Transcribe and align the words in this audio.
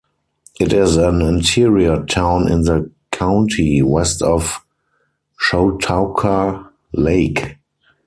It 0.59 0.73
is 0.73 0.97
an 0.97 1.21
interior 1.21 2.03
town 2.03 2.51
in 2.51 2.63
the 2.63 2.89
county, 3.11 3.83
west 3.83 4.23
of 4.23 4.65
Chautauqua 5.37 6.71
Lake. 6.91 7.57